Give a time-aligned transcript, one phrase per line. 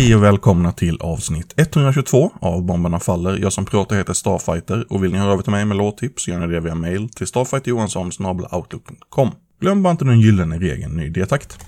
[0.00, 3.38] Hej och välkomna till avsnitt 122 av Bomberna Faller.
[3.38, 6.30] Jag som pratar heter Starfighter och vill ni höra över till mig med låttips så
[6.30, 9.30] gör ni det via mail till starfighterjohansson.outlook.com.
[9.60, 11.58] Glöm bara inte den gyllene regeln ny D-takt.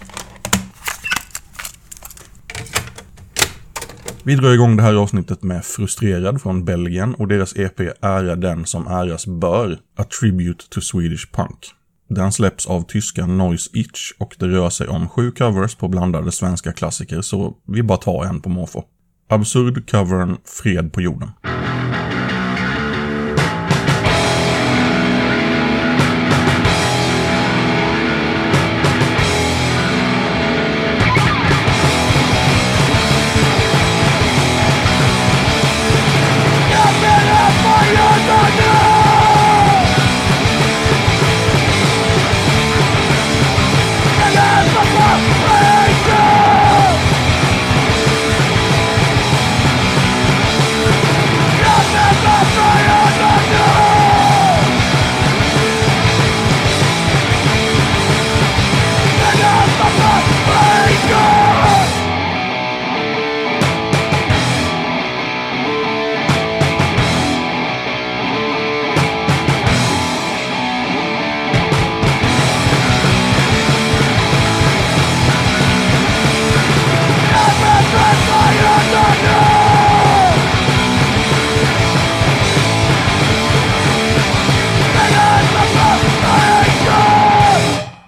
[4.22, 8.66] Vi drar igång det här avsnittet med Frustrerad från Belgien och deras EP Ära den
[8.66, 11.58] som äras bör, A Tribute to Swedish Punk.
[12.14, 16.32] Den släpps av tyska Noise Itch och det rör sig om sju covers på blandade
[16.32, 18.84] svenska klassiker så vi bara tar en på måfå.
[19.28, 21.30] Absurd covern Fred på jorden.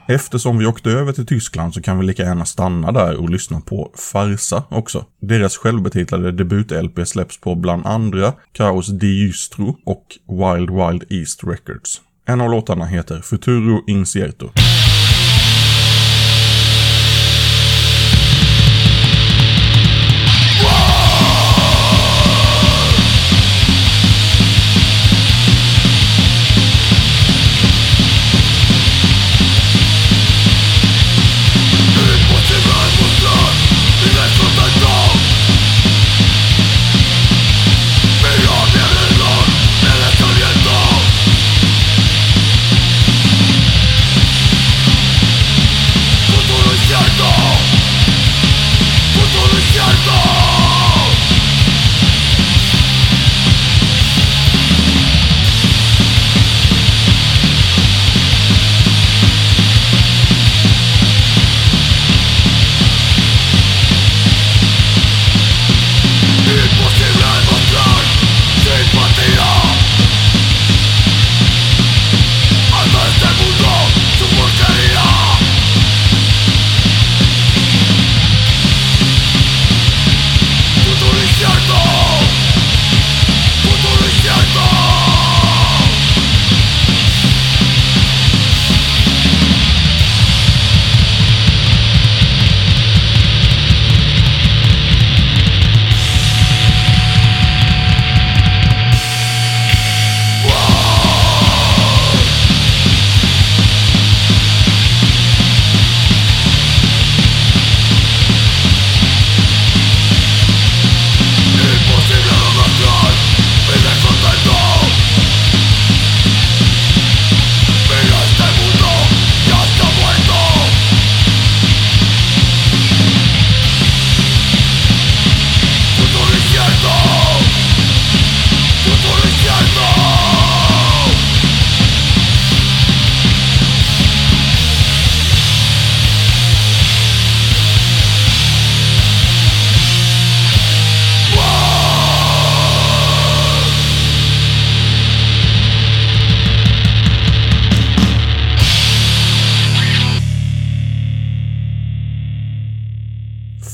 [0.07, 3.61] Eftersom vi åkte över till Tyskland så kan vi lika gärna stanna där och lyssna
[3.61, 5.05] på Farsa också.
[5.21, 12.01] Deras självbetitlade debut-LP släpps på bland andra Chaos Diustro och Wild Wild East Records.
[12.27, 14.51] En av låtarna heter Futuro Incierto.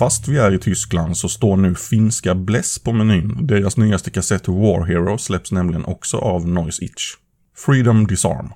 [0.00, 3.46] Fast vi är i Tyskland så står nu finska Bless på menyn.
[3.46, 7.14] Deras nyaste kassett War Hero släpps nämligen också av Noise Itch.
[7.56, 8.52] Freedom Disarm.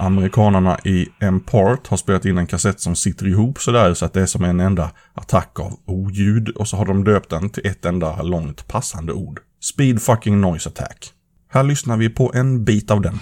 [0.00, 4.20] Amerikanarna i M-Part har spelat in en kassett som sitter ihop sådär så att det
[4.20, 7.84] är som en enda attack av oljud och så har de döpt den till ett
[7.84, 9.40] enda långt passande ord.
[9.60, 11.12] Speed fucking noise attack.
[11.48, 13.18] Här lyssnar vi på en bit av den.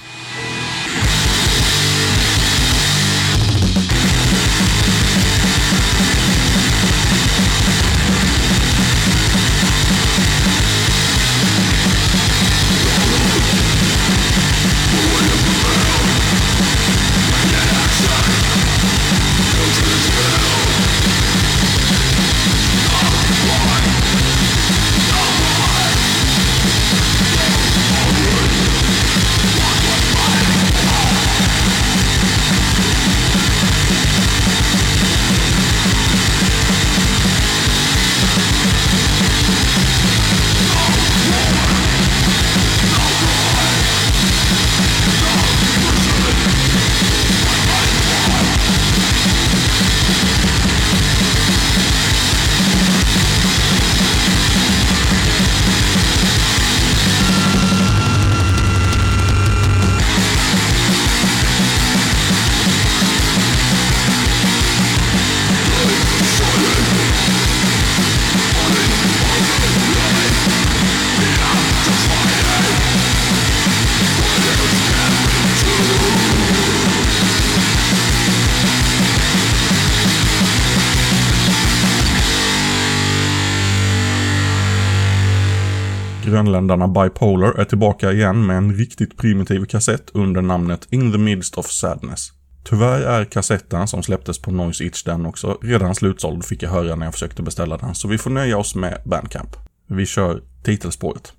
[86.28, 91.58] Grönländarna Bipolar är tillbaka igen med en riktigt primitiv kassett under namnet In the Midst
[91.58, 92.32] of Sadness.
[92.64, 96.94] Tyvärr är kassetten som släpptes på Noise Itch den också redan slutsåld fick jag höra
[96.94, 99.56] när jag försökte beställa den, så vi får nöja oss med Bandcamp.
[99.88, 101.32] Vi kör titelspåret.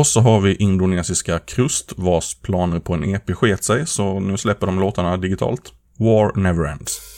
[0.00, 4.36] Och så har vi indonesiska Krust vars planer på en EP sket sig, så nu
[4.36, 5.72] släpper de låtarna digitalt.
[5.98, 7.09] War Never Ends.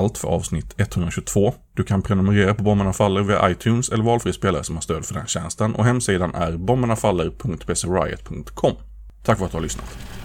[0.00, 1.54] Allt för avsnitt 122.
[1.76, 5.14] Du kan prenumerera på Bomberna Faller via iTunes eller valfri spelare som har stöd för
[5.14, 8.76] den tjänsten och hemsidan är bombernafaller.pcriot.com.
[9.22, 10.19] Tack för att du har lyssnat.